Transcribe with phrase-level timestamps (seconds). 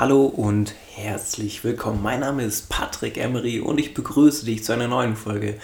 [0.00, 2.02] Hallo und herzlich willkommen.
[2.02, 5.60] Mein Name ist Patrick Emery und ich begrüße dich zu einer neuen Folge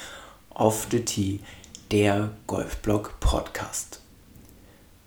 [0.50, 1.40] Off the Tee,
[1.90, 4.02] der Golfblog Podcast.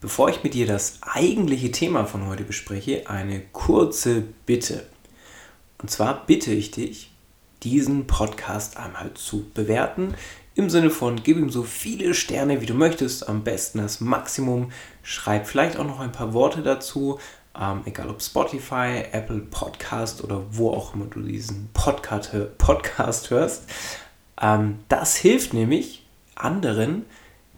[0.01, 4.87] Bevor ich mit dir das eigentliche Thema von heute bespreche, eine kurze Bitte.
[5.79, 7.11] Und zwar bitte ich dich,
[7.61, 10.15] diesen Podcast einmal zu bewerten.
[10.55, 14.71] Im Sinne von, gib ihm so viele Sterne, wie du möchtest, am besten das Maximum.
[15.03, 17.19] Schreib vielleicht auch noch ein paar Worte dazu,
[17.59, 23.63] ähm, egal ob Spotify, Apple Podcast oder wo auch immer du diesen Podcast, Podcast hörst.
[24.41, 26.05] Ähm, das hilft nämlich
[26.35, 27.05] anderen,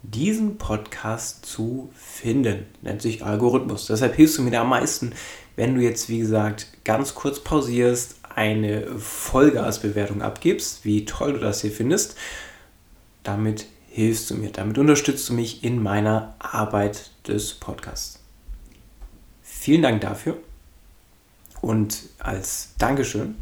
[0.04, 2.66] diesen Podcast zu finden.
[2.82, 3.86] Nennt sich Algorithmus.
[3.86, 5.14] Deshalb hilfst du mir da am meisten,
[5.56, 11.62] wenn du jetzt, wie gesagt, ganz kurz pausierst, eine Vollgasbewertung abgibst, wie toll du das
[11.62, 12.16] hier findest.
[13.24, 18.21] Damit hilfst du mir, damit unterstützt du mich in meiner Arbeit des Podcasts.
[19.62, 20.38] Vielen Dank dafür.
[21.62, 23.36] Und als Dankeschön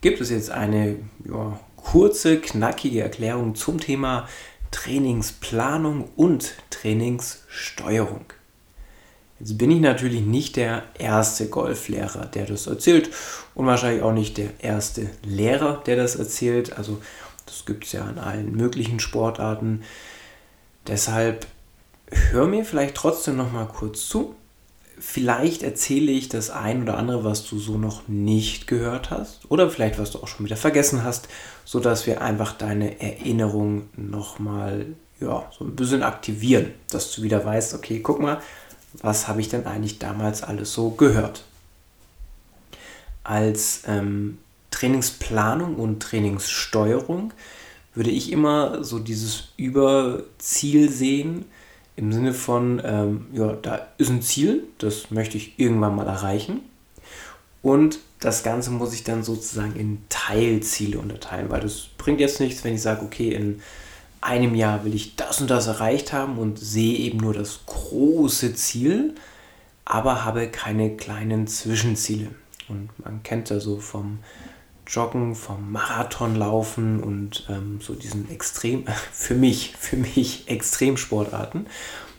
[0.00, 0.94] gibt es jetzt eine
[1.28, 4.28] ja, kurze, knackige Erklärung zum Thema
[4.70, 8.26] Trainingsplanung und Trainingssteuerung.
[9.40, 13.10] Jetzt bin ich natürlich nicht der erste Golflehrer, der das erzählt
[13.56, 16.78] und wahrscheinlich auch nicht der erste Lehrer, der das erzählt.
[16.78, 17.02] Also
[17.44, 19.82] das gibt es ja in allen möglichen Sportarten.
[20.86, 21.44] Deshalb
[22.30, 24.36] hör mir vielleicht trotzdem noch mal kurz zu
[24.98, 29.70] vielleicht erzähle ich das ein oder andere, was du so noch nicht gehört hast oder
[29.70, 31.28] vielleicht was du auch schon wieder vergessen hast,
[31.64, 34.86] sodass wir einfach deine Erinnerung nochmal
[35.20, 38.40] ja, so ein bisschen aktivieren, dass du wieder weißt, okay, guck mal,
[39.02, 41.44] was habe ich denn eigentlich damals alles so gehört.
[43.24, 44.38] Als ähm,
[44.70, 47.32] Trainingsplanung und Trainingssteuerung
[47.94, 51.46] würde ich immer so dieses Überziel sehen,
[51.96, 56.60] im Sinne von, ähm, ja, da ist ein Ziel, das möchte ich irgendwann mal erreichen.
[57.62, 62.62] Und das Ganze muss ich dann sozusagen in Teilziele unterteilen, weil das bringt jetzt nichts,
[62.64, 63.60] wenn ich sage, okay, in
[64.20, 68.54] einem Jahr will ich das und das erreicht haben und sehe eben nur das große
[68.54, 69.14] Ziel,
[69.84, 72.28] aber habe keine kleinen Zwischenziele.
[72.68, 74.18] Und man kennt ja so vom
[74.86, 81.66] Joggen, vom Marathonlaufen und ähm, so diesen extrem, für mich, für mich Extremsportarten.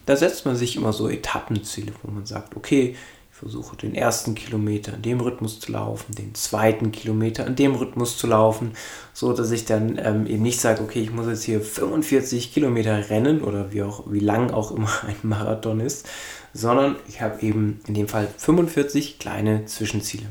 [0.06, 2.96] Da setzt man sich immer so Etappenziele, wo man sagt, okay,
[3.30, 7.76] ich versuche den ersten Kilometer in dem Rhythmus zu laufen, den zweiten Kilometer in dem
[7.76, 8.72] Rhythmus zu laufen,
[9.14, 13.10] so dass ich dann ähm, eben nicht sage, okay, ich muss jetzt hier 45 Kilometer
[13.10, 16.08] rennen oder wie auch wie lang auch immer ein Marathon ist,
[16.54, 20.26] sondern ich habe eben in dem Fall 45 kleine Zwischenziele.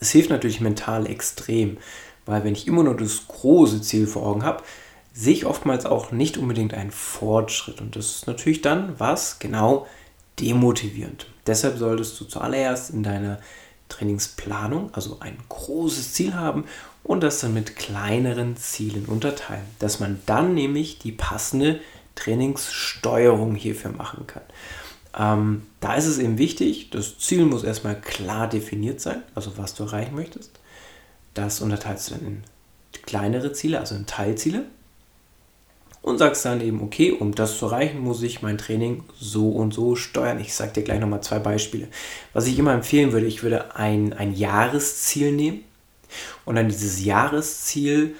[0.00, 1.78] Es hilft natürlich mental extrem,
[2.26, 4.62] weil wenn ich immer nur das große Ziel vor Augen habe,
[5.12, 7.80] sehe ich oftmals auch nicht unbedingt einen Fortschritt.
[7.80, 9.86] Und das ist natürlich dann was genau
[10.38, 11.26] demotivierend.
[11.46, 13.40] Deshalb solltest du zuallererst in deiner
[13.88, 16.64] Trainingsplanung, also ein großes Ziel haben
[17.02, 21.80] und das dann mit kleineren Zielen unterteilen, dass man dann nämlich die passende
[22.14, 24.42] Trainingssteuerung hierfür machen kann.
[25.18, 29.74] Ähm, da ist es eben wichtig, das Ziel muss erstmal klar definiert sein, also was
[29.74, 30.52] du erreichen möchtest.
[31.34, 32.42] Das unterteilst du dann in
[33.02, 34.64] kleinere Ziele, also in Teilziele.
[36.00, 39.74] Und sagst dann eben, okay, um das zu erreichen, muss ich mein Training so und
[39.74, 40.40] so steuern.
[40.40, 41.88] Ich sage dir gleich nochmal zwei Beispiele.
[42.32, 45.64] Was ich immer empfehlen würde, ich würde ein, ein Jahresziel nehmen
[46.44, 48.14] und dann dieses Jahresziel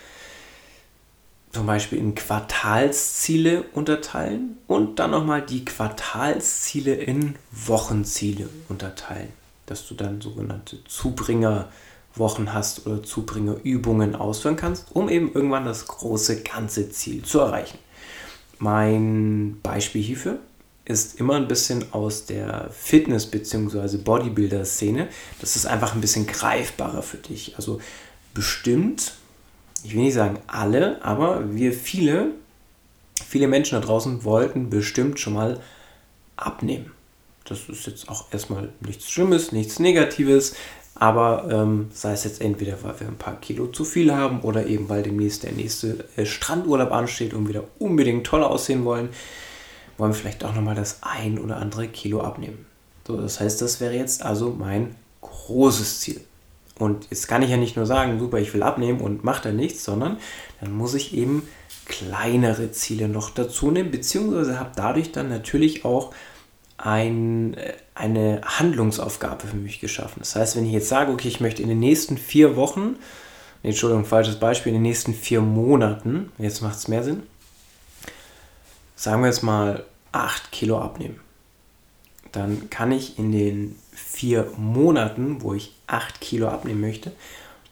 [1.53, 9.33] zum Beispiel in Quartalsziele unterteilen und dann nochmal die Quartalsziele in Wochenziele unterteilen,
[9.67, 16.43] dass du dann sogenannte Zubringerwochen hast oder Zubringerübungen ausführen kannst, um eben irgendwann das große
[16.43, 17.79] ganze Ziel zu erreichen.
[18.59, 20.39] Mein Beispiel hierfür
[20.85, 23.99] ist immer ein bisschen aus der Fitness- bzw.
[23.99, 25.09] Bodybuilder-Szene.
[25.41, 27.57] Das ist einfach ein bisschen greifbarer für dich.
[27.57, 27.81] Also
[28.33, 29.13] bestimmt
[29.89, 32.33] ich will nicht sagen alle, aber wir viele,
[33.27, 35.61] viele Menschen da draußen wollten bestimmt schon mal
[36.37, 36.93] abnehmen.
[37.47, 40.55] Das ist jetzt auch erstmal nichts Schlimmes, nichts Negatives,
[40.95, 44.67] aber ähm, sei es jetzt entweder, weil wir ein paar Kilo zu viel haben oder
[44.67, 49.09] eben weil demnächst der nächste äh, Strandurlaub ansteht und wieder unbedingt toll aussehen wollen,
[49.97, 52.67] wollen wir vielleicht auch nochmal das ein oder andere Kilo abnehmen.
[53.07, 56.21] So, das heißt, das wäre jetzt also mein großes Ziel.
[56.79, 59.53] Und jetzt kann ich ja nicht nur sagen, super, ich will abnehmen und mache da
[59.53, 60.19] nichts, sondern
[60.61, 61.49] dann muss ich eben
[61.87, 66.15] kleinere Ziele noch dazu nehmen, beziehungsweise habe dadurch dann natürlich auch
[66.77, 70.21] ein, äh, eine Handlungsaufgabe für mich geschaffen.
[70.21, 72.97] Das heißt, wenn ich jetzt sage, okay, ich möchte in den nächsten vier Wochen,
[73.63, 77.23] nee, Entschuldigung, falsches Beispiel, in den nächsten vier Monaten, jetzt macht es mehr Sinn,
[78.95, 81.21] sagen wir jetzt mal 8 Kilo abnehmen
[82.33, 87.13] dann kann ich in den vier Monaten, wo ich 8 Kilo abnehmen möchte,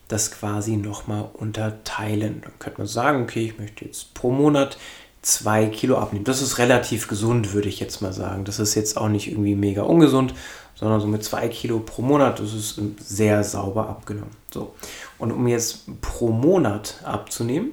[0.09, 2.41] das quasi nochmal unterteilen.
[2.43, 4.79] Dann könnte man sagen, okay, ich möchte jetzt pro Monat
[5.23, 6.25] 2 Kilo abnehmen.
[6.25, 8.45] Das ist relativ gesund, würde ich jetzt mal sagen.
[8.45, 10.35] Das ist jetzt auch nicht irgendwie mega ungesund,
[10.77, 14.31] sondern so mit 2 Kilo pro Monat, das ist sehr sauber abgenommen.
[14.53, 14.75] So.
[15.19, 17.71] Und um jetzt pro Monat abzunehmen,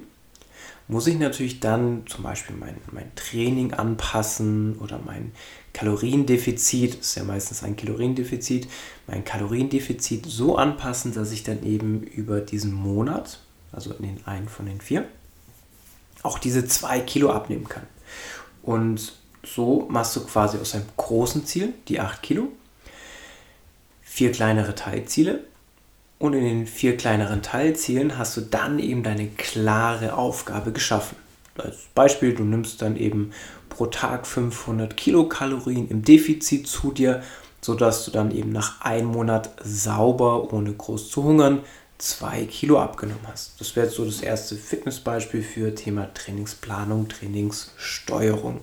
[0.88, 5.32] muss ich natürlich dann zum Beispiel mein, mein Training anpassen oder mein
[5.74, 8.68] Kaloriendefizit, das ist ja meistens ein Kaloriendefizit,
[9.06, 13.40] mein Kaloriendefizit so anpassen, dass ich dann eben über diesen Monat,
[13.72, 15.06] also in den einen von den vier,
[16.22, 17.86] auch diese zwei Kilo abnehmen kann.
[18.62, 19.12] Und
[19.44, 22.48] so machst du quasi aus einem großen Ziel, die 8 Kilo,
[24.02, 25.44] vier kleinere Teilziele
[26.18, 31.16] und in den vier kleineren Teilzielen hast du dann eben deine klare Aufgabe geschaffen.
[31.58, 33.32] Als Beispiel, du nimmst dann eben
[33.74, 37.22] pro Tag 500 Kilokalorien im Defizit zu dir,
[37.60, 41.60] sodass du dann eben nach einem Monat sauber, ohne groß zu hungern,
[41.98, 43.60] zwei Kilo abgenommen hast.
[43.60, 48.60] Das wäre so das erste Fitnessbeispiel für Thema Trainingsplanung, Trainingssteuerung.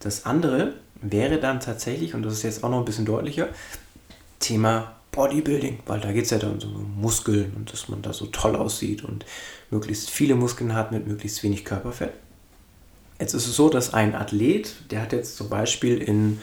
[0.00, 3.48] Das andere wäre dann tatsächlich, und das ist jetzt auch noch ein bisschen deutlicher,
[4.38, 8.12] Thema Bodybuilding, weil da geht es ja dann so um Muskeln und dass man da
[8.12, 9.24] so toll aussieht und
[9.70, 12.12] möglichst viele Muskeln hat mit möglichst wenig Körperfett.
[13.24, 16.42] Jetzt ist es so, dass ein Athlet, der hat jetzt zum Beispiel in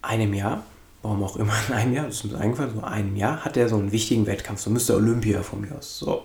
[0.00, 0.64] einem Jahr,
[1.02, 3.68] warum auch immer in einem Jahr, das ist mir eingefallen, so einem Jahr hat er
[3.68, 4.96] so einen wichtigen Wettkampf, so Mr.
[4.96, 5.98] Olympia von mir aus.
[5.98, 6.24] So.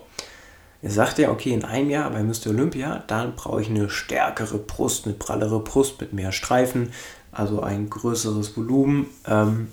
[0.80, 2.46] Er sagt ja, okay, in einem Jahr bei Mr.
[2.46, 6.90] Olympia, dann brauche ich eine stärkere Brust, eine prallere Brust mit mehr Streifen,
[7.32, 9.08] also ein größeres Volumen.
[9.26, 9.68] Ähm,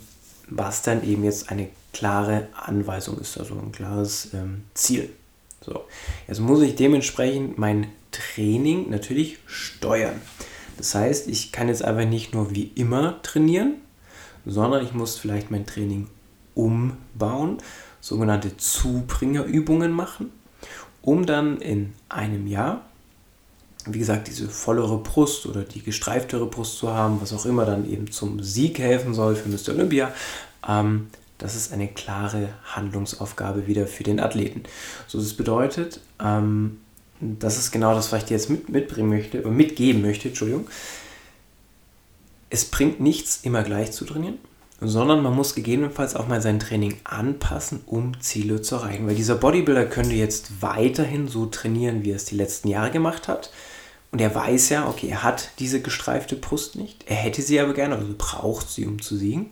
[0.50, 5.08] was dann eben jetzt eine klare Anweisung ist, also ein klares ähm, Ziel.
[5.62, 5.84] So,
[6.26, 10.20] jetzt muss ich dementsprechend mein Training natürlich steuern.
[10.76, 13.74] Das heißt, ich kann jetzt einfach nicht nur wie immer trainieren,
[14.46, 16.08] sondern ich muss vielleicht mein Training
[16.54, 17.58] umbauen,
[18.00, 20.30] sogenannte Zubringerübungen machen,
[21.02, 22.82] um dann in einem Jahr,
[23.86, 27.90] wie gesagt, diese vollere Brust oder die gestreiftere Brust zu haben, was auch immer dann
[27.90, 29.74] eben zum Sieg helfen soll für Mr.
[29.74, 30.12] Olympia,
[30.66, 31.08] ähm,
[31.38, 34.64] das ist eine klare Handlungsaufgabe wieder für den Athleten.
[35.06, 36.78] So, das bedeutet, ähm,
[37.20, 40.68] das ist genau das, was ich dir jetzt mit, mitbringen möchte, oder mitgeben möchte, Entschuldigung.
[42.50, 44.38] Es bringt nichts, immer gleich zu trainieren,
[44.80, 49.06] sondern man muss gegebenenfalls auch mal sein Training anpassen, um Ziele zu erreichen.
[49.06, 53.28] Weil dieser Bodybuilder könnte jetzt weiterhin so trainieren, wie er es die letzten Jahre gemacht
[53.28, 53.50] hat.
[54.10, 57.04] Und er weiß ja, okay, er hat diese gestreifte Brust nicht.
[57.06, 59.50] Er hätte sie aber gerne, also braucht sie, um zu siegen.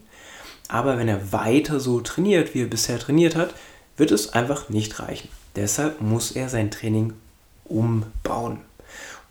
[0.69, 3.55] Aber wenn er weiter so trainiert, wie er bisher trainiert hat,
[3.97, 5.29] wird es einfach nicht reichen.
[5.55, 7.13] Deshalb muss er sein Training
[7.69, 8.59] umbauen.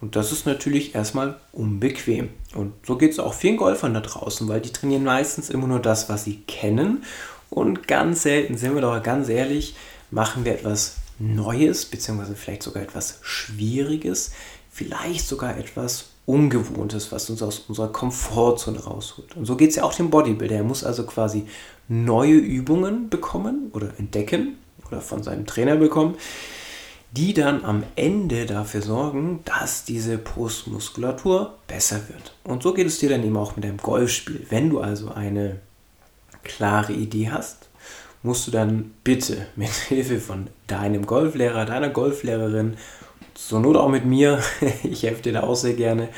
[0.02, 2.30] Und das ist natürlich erstmal unbequem.
[2.54, 5.80] Und so geht es auch vielen Golfern da draußen, weil die trainieren meistens immer nur
[5.80, 7.04] das, was sie kennen.
[7.50, 9.76] Und ganz selten, sind wir doch ganz ehrlich,
[10.12, 14.32] machen wir etwas Neues, beziehungsweise vielleicht sogar etwas Schwieriges,
[14.70, 19.36] vielleicht sogar etwas Ungewohntes, was uns aus unserer Komfortzone rausholt.
[19.38, 20.56] Und so geht es ja auch dem Bodybuilder.
[20.56, 21.46] Er muss also quasi
[21.88, 26.16] neue Übungen bekommen oder entdecken oder von seinem Trainer bekommen,
[27.12, 32.36] die dann am Ende dafür sorgen, dass diese Brustmuskulatur besser wird.
[32.44, 34.46] Und so geht es dir dann eben auch mit deinem Golfspiel.
[34.50, 35.60] Wenn du also eine
[36.44, 37.70] klare Idee hast,
[38.24, 42.76] musst du dann bitte mit Hilfe von deinem Golflehrer, deiner Golflehrerin
[43.34, 44.42] zur Not auch mit mir,
[44.84, 46.10] ich helfe dir da auch sehr gerne,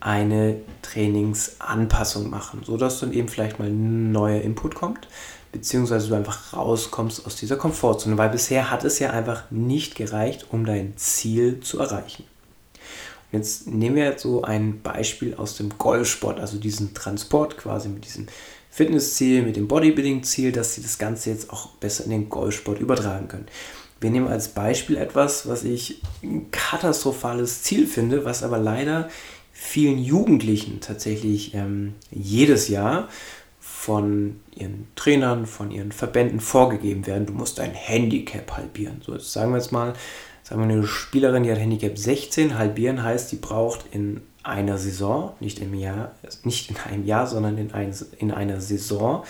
[0.00, 5.08] eine Trainingsanpassung machen, sodass dann eben vielleicht mal ein neuer Input kommt,
[5.52, 10.46] beziehungsweise du einfach rauskommst aus dieser Komfortzone, weil bisher hat es ja einfach nicht gereicht,
[10.50, 12.24] um dein Ziel zu erreichen.
[13.30, 17.88] Und jetzt nehmen wir jetzt so ein Beispiel aus dem Golfsport, also diesen Transport quasi
[17.88, 18.26] mit diesem
[18.70, 23.28] Fitnessziel, mit dem Bodybuilding-Ziel, dass sie das Ganze jetzt auch besser in den Golfsport übertragen
[23.28, 23.46] können.
[24.00, 29.08] Wir nehmen als Beispiel etwas, was ich ein katastrophales Ziel finde, was aber leider
[29.52, 33.08] vielen Jugendlichen tatsächlich ähm, jedes Jahr
[33.88, 37.24] von ihren Trainern, von ihren Verbänden vorgegeben werden.
[37.24, 39.00] Du musst dein Handicap halbieren.
[39.00, 39.94] So, jetzt sagen wir jetzt mal,
[40.42, 45.32] sagen wir eine Spielerin, die hat Handicap 16, halbieren heißt, die braucht in einer Saison,
[45.40, 46.12] nicht im Jahr,
[46.44, 49.24] nicht in einem Jahr, sondern in, ein, in einer Saison,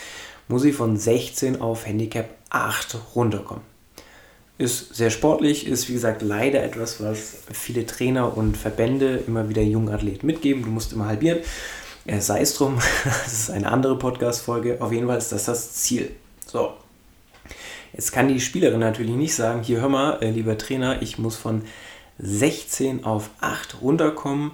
[0.49, 3.63] muss sie von 16 auf Handicap 8 runterkommen
[4.61, 9.63] ist sehr sportlich, ist wie gesagt leider etwas, was viele Trainer und Verbände immer wieder
[9.63, 10.65] jungen Athleten mitgeben.
[10.65, 11.39] Du musst immer halbieren.
[12.09, 14.79] Äh, sei es drum, das ist eine andere Podcast-Folge.
[14.81, 16.11] Auf jeden Fall ist das das Ziel.
[16.47, 16.73] So.
[17.93, 21.37] Jetzt kann die Spielerin natürlich nicht sagen: Hier, hör mal, äh, lieber Trainer, ich muss
[21.37, 21.63] von
[22.19, 24.53] 16 auf 8 runterkommen.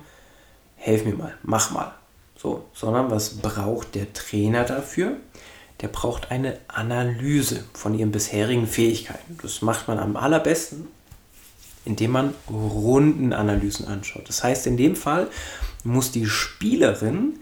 [0.76, 1.94] Helf mir mal, mach mal.
[2.36, 5.16] So, sondern was braucht der Trainer dafür?
[5.80, 9.38] Der braucht eine Analyse von ihren bisherigen Fähigkeiten.
[9.40, 10.88] Das macht man am allerbesten,
[11.84, 14.28] indem man Rundenanalysen anschaut.
[14.28, 15.28] Das heißt, in dem Fall
[15.84, 17.38] muss die Spielerin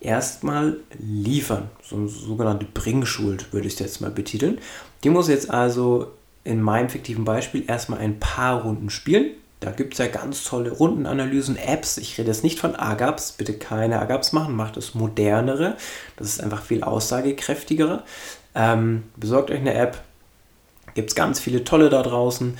[0.00, 1.70] erstmal liefern.
[1.82, 4.58] So eine sogenannte Bringschuld würde ich es jetzt mal betiteln.
[5.04, 6.12] Die muss jetzt also
[6.44, 9.32] in meinem fiktiven Beispiel erstmal ein paar Runden spielen.
[9.60, 11.96] Da gibt es ja ganz tolle Rundenanalysen, Apps.
[11.98, 15.76] Ich rede jetzt nicht von AGAPs, bitte keine AGAPs machen, macht es modernere.
[16.16, 18.02] Das ist einfach viel aussagekräftigere.
[18.56, 20.02] Ähm, besorgt euch eine App.
[20.94, 22.58] Gibt es ganz viele tolle da draußen,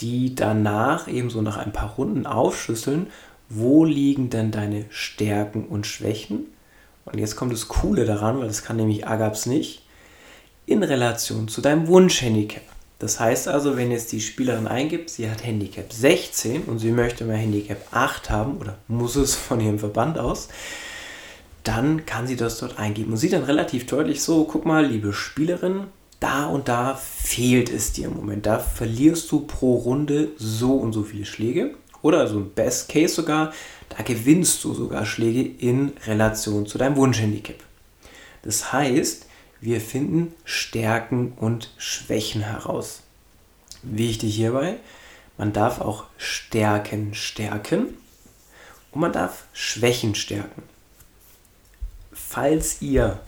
[0.00, 3.08] die danach ebenso nach ein paar Runden aufschlüsseln,
[3.48, 6.46] wo liegen denn deine Stärken und Schwächen
[7.04, 9.82] und jetzt kommt das Coole daran, weil das kann nämlich Agaps nicht,
[10.66, 12.62] in Relation zu deinem Wunschhandicap.
[12.98, 17.24] Das heißt also, wenn jetzt die Spielerin eingibt, sie hat Handicap 16 und sie möchte
[17.24, 20.48] mal Handicap 8 haben oder muss es von ihrem Verband aus,
[21.64, 25.12] dann kann sie das dort eingeben und sieht dann relativ deutlich so, guck mal, liebe
[25.12, 25.84] Spielerin,
[26.20, 28.46] da und da fehlt es dir im Moment.
[28.46, 31.74] Da verlierst du pro Runde so und so viele Schläge.
[32.04, 33.54] Oder also im Best Case sogar,
[33.88, 37.56] da gewinnst du sogar Schläge in Relation zu deinem Wunschhandicap.
[38.42, 39.24] Das heißt,
[39.62, 43.00] wir finden Stärken und Schwächen heraus.
[43.82, 44.76] Wichtig hierbei,
[45.38, 47.96] man darf auch Stärken stärken
[48.90, 50.62] und man darf Schwächen stärken.
[52.12, 53.18] Falls ihr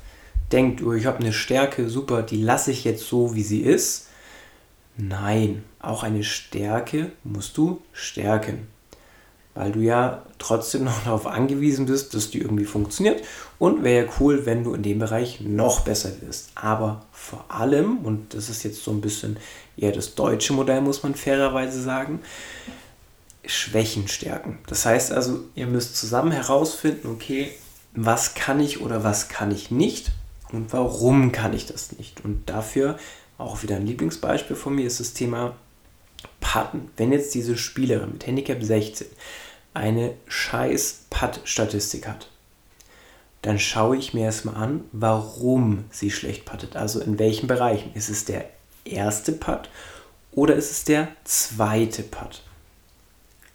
[0.52, 4.05] denkt, oh, ich habe eine Stärke, super, die lasse ich jetzt so, wie sie ist.
[4.96, 8.66] Nein, auch eine Stärke musst du stärken
[9.56, 13.24] weil du ja trotzdem noch darauf angewiesen bist, dass die irgendwie funktioniert.
[13.58, 16.50] Und wäre ja cool, wenn du in dem Bereich noch besser wirst.
[16.54, 19.38] Aber vor allem, und das ist jetzt so ein bisschen
[19.76, 22.20] eher das deutsche Modell, muss man fairerweise sagen,
[23.46, 24.58] Schwächen stärken.
[24.66, 27.50] Das heißt also, ihr müsst zusammen herausfinden, okay,
[27.94, 30.10] was kann ich oder was kann ich nicht
[30.52, 32.24] und warum kann ich das nicht.
[32.24, 32.98] Und dafür
[33.38, 35.56] auch wieder ein Lieblingsbeispiel von mir ist das Thema
[36.40, 36.90] Patten.
[36.96, 39.06] Wenn jetzt diese Spielerin mit Handicap 16
[39.74, 42.30] eine scheiß Putt-Statistik hat,
[43.42, 46.76] dann schaue ich mir erstmal an, warum sie schlecht puttet.
[46.76, 47.92] Also in welchen Bereichen.
[47.94, 48.46] Ist es der
[48.84, 49.68] erste Putt
[50.32, 52.42] oder ist es der zweite Putt?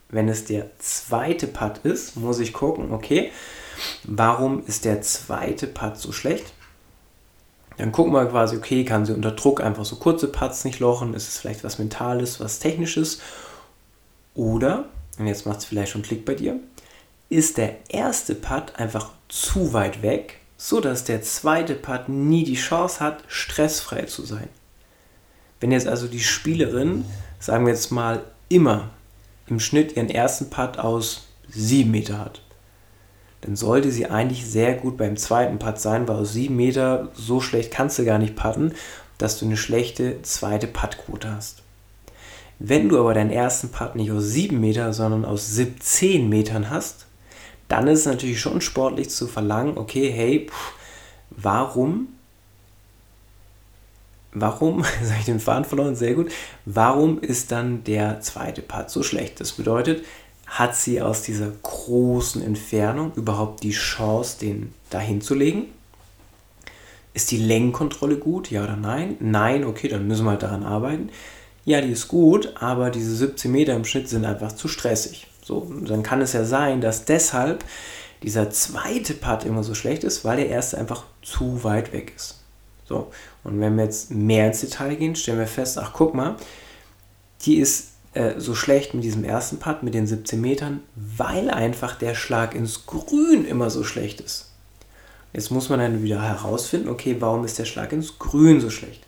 [0.10, 3.32] Wenn es der zweite Putt ist, muss ich gucken, okay,
[4.04, 6.54] warum ist der zweite Putt so schlecht?
[7.78, 11.14] Dann gucken wir quasi, okay, kann sie unter Druck einfach so kurze Putts nicht lochen?
[11.14, 13.20] Ist es vielleicht was Mentales, was Technisches?
[14.36, 14.86] Oder
[15.18, 16.60] und jetzt macht es vielleicht schon Klick bei dir,
[17.30, 23.00] ist der erste Putt einfach zu weit weg, sodass der zweite Putt nie die Chance
[23.00, 24.50] hat, stressfrei zu sein.
[25.60, 27.06] Wenn jetzt also die Spielerin,
[27.40, 28.90] sagen wir jetzt mal, immer
[29.48, 32.42] im Schnitt ihren ersten Putt aus 7 Meter hat,
[33.42, 37.42] dann sollte sie eigentlich sehr gut beim zweiten Putt sein, weil aus 7 Meter so
[37.42, 38.74] schlecht kannst du gar nicht putten,
[39.18, 41.64] dass du eine schlechte zweite Puttquote hast.
[42.60, 47.08] Wenn du aber deinen ersten Putt nicht aus 7 Meter, sondern aus 17 Metern hast,
[47.68, 50.74] dann ist es natürlich schon sportlich zu verlangen, okay, hey, pff,
[51.32, 52.10] warum,
[54.34, 56.32] warum, sage ich den Faden verloren, sehr gut,
[56.66, 59.40] warum ist dann der zweite Putt so schlecht?
[59.40, 60.06] Das bedeutet,
[60.52, 65.66] hat sie aus dieser großen Entfernung überhaupt die Chance, den dahin zu legen?
[67.14, 68.50] Ist die Längenkontrolle gut?
[68.50, 69.18] Ja oder nein?
[69.20, 71.10] Nein, okay, dann müssen wir halt daran arbeiten
[71.66, 75.28] ja, die ist gut, aber diese 17 Meter im Schnitt sind einfach zu stressig.
[75.44, 77.64] So, dann kann es ja sein, dass deshalb
[78.24, 82.40] dieser zweite Putt immer so schlecht ist, weil der erste einfach zu weit weg ist.
[82.86, 83.12] So,
[83.44, 86.36] und wenn wir jetzt mehr ins Detail gehen, stellen wir fest, ach guck mal,
[87.44, 91.96] die ist äh, so schlecht mit diesem ersten Putt, mit den 17 Metern, weil einfach
[91.96, 94.52] der Schlag ins Grün immer so schlecht ist.
[95.34, 99.06] Jetzt muss man dann wieder herausfinden, okay, warum ist der Schlag ins Grün so schlecht?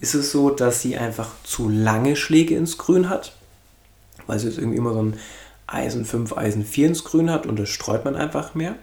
[0.00, 3.32] ist es so, dass sie einfach zu lange Schläge ins Grün hat,
[4.26, 5.18] weil sie jetzt irgendwie immer so ein
[5.66, 8.76] Eisen 5, Eisen 4 ins Grün hat und das streut man einfach mehr.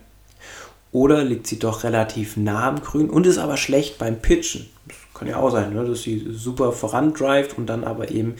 [0.91, 4.67] Oder liegt sie doch relativ nah am Grün und ist aber schlecht beim Pitchen.
[4.87, 5.83] Das kann ja auch sein, ne?
[5.83, 8.35] dass sie super vorandrivet und dann aber eben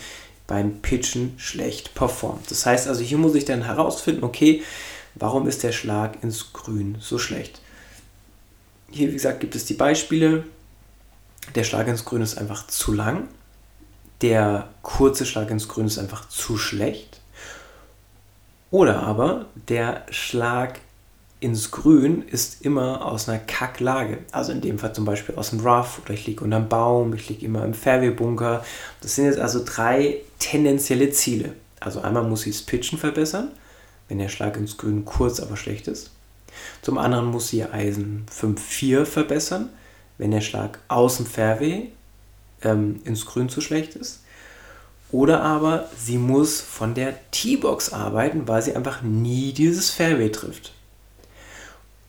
[0.47, 2.49] beim Pitchen schlecht performt.
[2.51, 4.63] Das heißt also, hier muss ich dann herausfinden, okay,
[5.15, 7.61] warum ist der Schlag ins Grün so schlecht?
[8.91, 10.45] Hier, wie gesagt, gibt es die Beispiele.
[11.55, 13.27] Der Schlag ins Grün ist einfach zu lang.
[14.21, 17.19] Der kurze Schlag ins Grün ist einfach zu schlecht.
[18.71, 20.79] Oder aber der Schlag
[21.45, 24.17] ins Grün ist immer aus einer Kacklage.
[24.31, 27.13] Also in dem Fall zum Beispiel aus dem Rough oder ich liege unter einem Baum,
[27.13, 28.65] ich liege immer im Fairway-Bunker.
[29.01, 31.53] Das sind jetzt also drei tendenzielle Ziele.
[31.79, 33.49] Also einmal muss ich das Pitchen verbessern,
[34.09, 36.09] wenn der Schlag ins Grün kurz, aber schlecht ist.
[36.81, 39.69] Zum anderen muss sie Eisen 5-4 verbessern,
[40.17, 41.91] wenn der Schlag aus dem Fairway
[42.63, 44.23] ähm, ins Grün zu schlecht ist.
[45.11, 50.71] Oder aber sie muss von der T-Box arbeiten, weil sie einfach nie dieses Fairway trifft.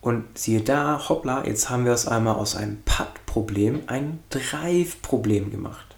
[0.07, 5.97] Und siehe da, hoppla, jetzt haben wir es einmal aus einem Putt-Problem ein Drive-Problem gemacht.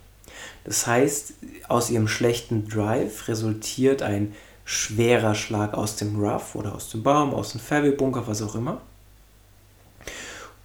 [0.64, 1.34] Das heißt,
[1.68, 4.34] aus ihrem schlechten Drive resultiert ein
[4.66, 8.82] schwerer Schlag aus dem Rough oder aus dem Baum, aus dem Fairway-Bunker, was auch immer.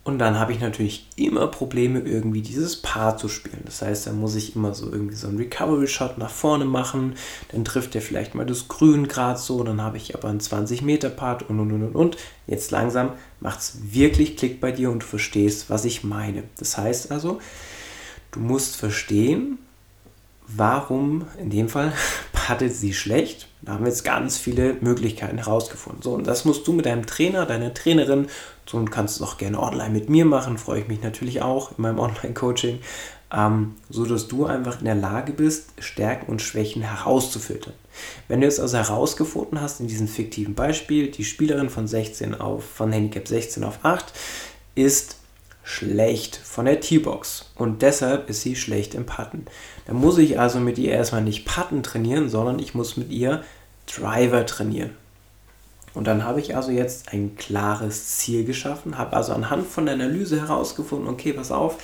[0.04, 3.62] Und dann habe ich natürlich immer Probleme, irgendwie dieses Paar zu spielen.
[3.64, 7.14] Das heißt, dann muss ich immer so irgendwie so einen Recovery-Shot nach vorne machen.
[7.48, 9.64] Dann trifft er vielleicht mal das Grün gerade so.
[9.64, 12.16] Dann habe ich aber einen 20-Meter-Part und und und und und.
[12.46, 16.44] Jetzt langsam macht es wirklich Klick bei dir und du verstehst, was ich meine.
[16.58, 17.38] Das heißt also,
[18.32, 19.56] du musst verstehen,
[20.46, 21.94] warum in dem Fall
[22.34, 23.48] pattet sie schlecht.
[23.64, 26.02] Da haben wir jetzt ganz viele Möglichkeiten herausgefunden.
[26.02, 28.28] So, und das musst du mit deinem Trainer, deiner Trainerin,
[28.66, 31.42] so und kannst du es auch gerne online mit mir machen, freue ich mich natürlich
[31.42, 32.80] auch in meinem Online-Coaching,
[33.32, 37.74] ähm, so dass du einfach in der Lage bist, Stärken und Schwächen herauszufiltern.
[38.28, 42.64] Wenn du jetzt also herausgefunden hast in diesem fiktiven Beispiel, die Spielerin von 16 auf,
[42.64, 44.12] von Handicap 16 auf 8
[44.74, 45.16] ist
[45.62, 49.46] schlecht von der T-Box und deshalb ist sie schlecht im Putten.
[49.86, 53.42] Dann muss ich also mit ihr erstmal nicht Putten trainieren, sondern ich muss mit ihr
[53.86, 54.90] Driver trainieren.
[55.94, 59.94] Und dann habe ich also jetzt ein klares Ziel geschaffen, habe also anhand von der
[59.94, 61.76] Analyse herausgefunden, okay, pass auf,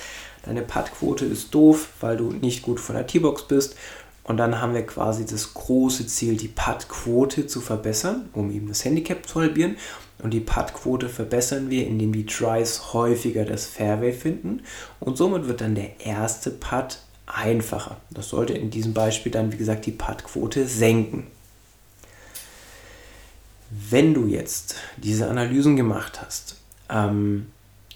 [0.43, 3.75] deine Puttquote ist doof, weil du nicht gut von der T-Box bist.
[4.23, 8.85] Und dann haben wir quasi das große Ziel, die Puttquote zu verbessern, um eben das
[8.85, 9.77] Handicap zu halbieren.
[10.21, 14.61] Und die Puttquote verbessern wir, indem die Tries häufiger das Fairway finden.
[14.99, 16.99] Und somit wird dann der erste Putt
[17.33, 17.97] einfacher.
[18.09, 21.27] Das sollte in diesem Beispiel dann, wie gesagt, die Puttquote senken.
[23.69, 26.57] Wenn du jetzt diese Analysen gemacht hast
[26.89, 27.47] ähm,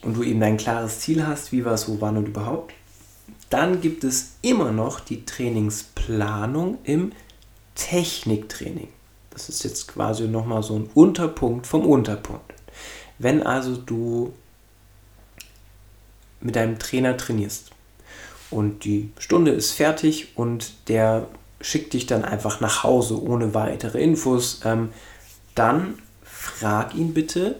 [0.01, 2.73] und du eben ein klares Ziel hast, wie was, wo, wann und überhaupt,
[3.49, 7.11] dann gibt es immer noch die Trainingsplanung im
[7.75, 8.87] Techniktraining.
[9.31, 12.53] Das ist jetzt quasi nochmal so ein Unterpunkt vom Unterpunkt.
[13.19, 14.33] Wenn also du
[16.39, 17.74] mit deinem Trainer trainierst
[18.55, 21.27] und die Stunde ist fertig und der
[21.59, 24.89] schickt dich dann einfach nach Hause ohne weitere Infos, ähm,
[25.55, 27.57] dann frag ihn bitte,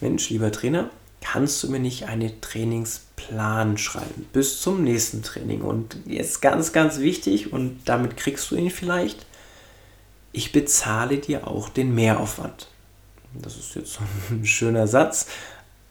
[0.00, 5.62] Mensch, lieber Trainer, kannst du mir nicht einen Trainingsplan schreiben bis zum nächsten Training?
[5.62, 9.24] Und jetzt ganz, ganz wichtig, und damit kriegst du ihn vielleicht,
[10.32, 12.68] ich bezahle dir auch den Mehraufwand.
[13.34, 14.00] Das ist jetzt so
[14.30, 15.26] ein schöner Satz.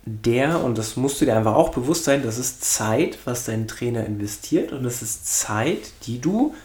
[0.09, 3.67] Der, und das musst du dir einfach auch bewusst sein, das ist Zeit, was dein
[3.67, 6.55] Trainer investiert und das ist Zeit, die du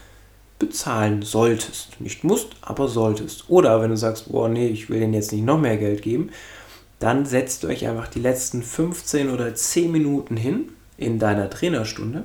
[0.59, 1.99] bezahlen solltest.
[1.99, 3.49] Nicht musst, aber solltest.
[3.49, 6.29] Oder wenn du sagst, oh nee, ich will denen jetzt nicht noch mehr Geld geben,
[6.99, 12.23] dann setzt euch einfach die letzten 15 oder 10 Minuten hin in deiner Trainerstunde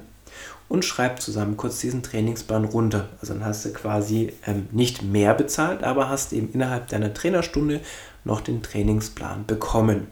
[0.68, 3.08] und schreib zusammen kurz diesen Trainingsplan runter.
[3.20, 7.80] Also dann hast du quasi ähm, nicht mehr bezahlt, aber hast eben innerhalb deiner Trainerstunde
[8.24, 10.06] noch den Trainingsplan bekommen.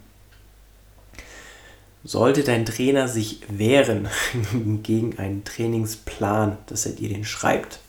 [2.07, 4.09] Sollte dein Trainer sich wehren
[4.85, 7.81] gegen einen Trainingsplan, dass er dir den schreibt,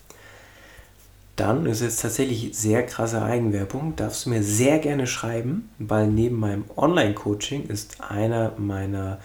[1.36, 3.96] dann ist jetzt tatsächlich sehr krasse Eigenwerbung.
[3.96, 9.20] Darfst du mir sehr gerne schreiben, weil neben meinem Online-Coaching ist einer meiner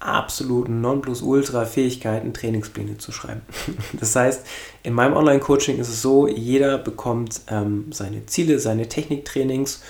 [0.00, 3.42] absoluten Nonplusultra-Fähigkeiten, Trainingspläne zu schreiben.
[4.00, 4.46] Das heißt,
[4.82, 9.82] in meinem Online-Coaching ist es so, jeder bekommt ähm, seine Ziele, seine Techniktrainings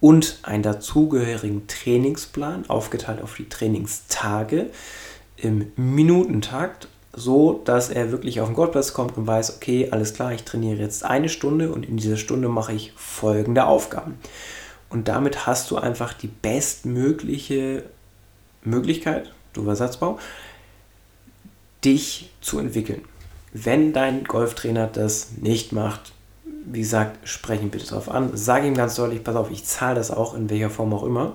[0.00, 4.66] und einen dazugehörigen Trainingsplan, aufgeteilt auf die Trainingstage
[5.36, 10.32] im Minutentakt, so dass er wirklich auf den Golfplatz kommt und weiß, okay, alles klar,
[10.32, 14.18] ich trainiere jetzt eine Stunde und in dieser Stunde mache ich folgende Aufgaben.
[14.90, 17.84] Und damit hast du einfach die bestmögliche
[18.62, 20.18] Möglichkeit, Satzbau,
[21.82, 23.02] dich zu entwickeln.
[23.52, 26.12] Wenn dein Golftrainer das nicht macht,
[26.66, 28.30] wie gesagt, spreche ihn bitte darauf an.
[28.34, 31.34] Sag ihm ganz deutlich, pass auf, ich zahle das auch, in welcher Form auch immer.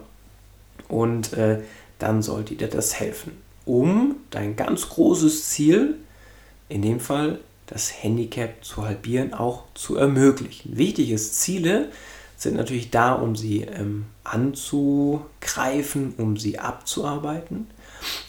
[0.88, 1.62] Und äh,
[2.00, 3.34] dann sollte dir das helfen,
[3.66, 5.96] um dein ganz großes Ziel,
[6.68, 10.78] in dem Fall das Handicap zu halbieren, auch zu ermöglichen.
[10.78, 11.90] Wichtig ist, Ziele
[12.36, 17.68] sind natürlich da, um sie ähm, anzugreifen, um sie abzuarbeiten.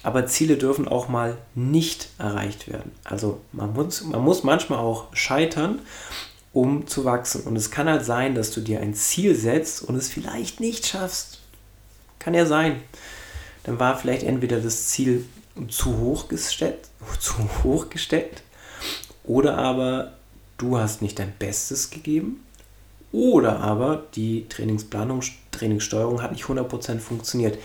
[0.02, 2.92] Aber Ziele dürfen auch mal nicht erreicht werden.
[3.04, 5.80] Also man muss, man muss manchmal auch scheitern,
[6.52, 7.42] um zu wachsen.
[7.42, 10.86] Und es kann halt sein, dass du dir ein Ziel setzt und es vielleicht nicht
[10.86, 11.40] schaffst.
[12.18, 12.82] Kann ja sein.
[13.64, 15.24] Dann war vielleicht entweder das Ziel
[15.68, 16.88] zu hoch gesteckt,
[17.20, 18.42] zu hoch gesteckt
[19.24, 20.14] oder aber
[20.58, 22.42] du hast nicht dein Bestes gegeben
[23.12, 27.58] Oder aber die Trainingsplanung, Trainingssteuerung hat nicht 100% funktioniert.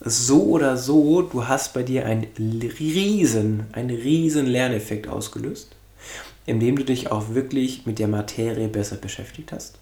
[0.00, 5.74] So oder so, du hast bei dir einen riesen, einen riesen Lerneffekt ausgelöst,
[6.46, 9.78] indem du dich auch wirklich mit der Materie besser beschäftigt hast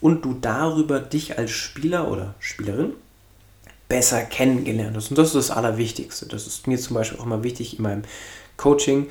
[0.00, 2.92] und du darüber dich als Spieler oder Spielerin
[3.88, 5.10] besser kennengelernt hast.
[5.10, 6.26] Und das ist das Allerwichtigste.
[6.26, 8.02] Das ist mir zum Beispiel auch immer wichtig in meinem
[8.56, 9.06] Coaching.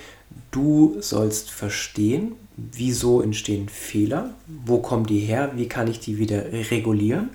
[0.51, 6.51] Du sollst verstehen, wieso entstehen Fehler, wo kommen die her, wie kann ich die wieder
[6.51, 7.29] regulieren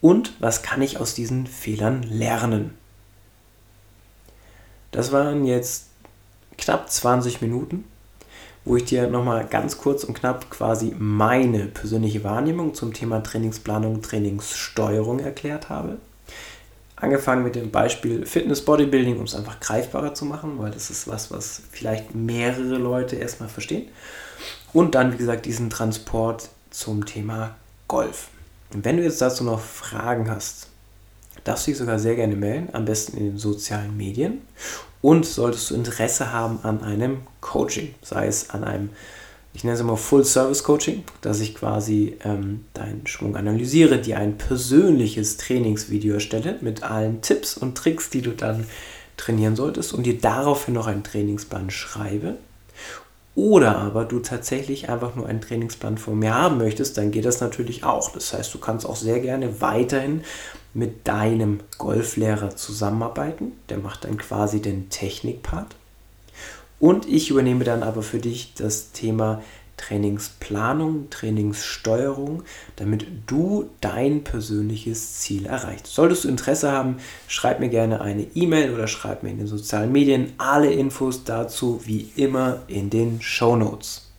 [0.00, 2.74] und was kann ich aus diesen Fehlern lernen.
[4.92, 5.86] Das waren jetzt
[6.58, 7.84] knapp 20 Minuten,
[8.64, 14.02] wo ich dir nochmal ganz kurz und knapp quasi meine persönliche Wahrnehmung zum Thema Trainingsplanung,
[14.02, 15.98] Trainingssteuerung erklärt habe.
[16.96, 21.08] Angefangen mit dem Beispiel Fitness Bodybuilding, um es einfach greifbarer zu machen, weil das ist
[21.08, 23.88] was, was vielleicht mehrere Leute erstmal verstehen.
[24.74, 27.56] Und dann, wie gesagt, diesen Transport zum Thema
[27.88, 28.28] Golf.
[28.72, 30.68] Und wenn du jetzt dazu noch Fragen hast,
[31.44, 34.42] darfst du dich sogar sehr gerne melden, am besten in den sozialen Medien.
[35.02, 38.90] Und solltest du Interesse haben an einem Coaching, sei es an einem
[39.52, 45.38] ich nenne es immer Full-Service-Coaching, dass ich quasi ähm, deinen Schwung analysiere, dir ein persönliches
[45.38, 48.66] Trainingsvideo erstelle mit allen Tipps und Tricks, die du dann
[49.16, 52.36] trainieren solltest und dir daraufhin noch einen Trainingsplan schreibe.
[53.34, 57.40] Oder aber du tatsächlich einfach nur einen Trainingsplan von mir haben möchtest, dann geht das
[57.40, 58.12] natürlich auch.
[58.12, 60.22] Das heißt, du kannst auch sehr gerne weiterhin
[60.74, 63.52] mit deinem Golflehrer zusammenarbeiten.
[63.68, 65.74] Der macht dann quasi den Technikpart.
[66.78, 69.42] Und ich übernehme dann aber für dich das Thema
[69.76, 72.42] Trainingsplanung, Trainingssteuerung,
[72.76, 75.86] damit du dein persönliches Ziel erreichst.
[75.86, 76.96] Solltest du Interesse haben,
[77.28, 81.80] schreib mir gerne eine E-Mail oder schreib mir in den sozialen Medien alle Infos dazu
[81.84, 84.09] wie immer in den Show Notes.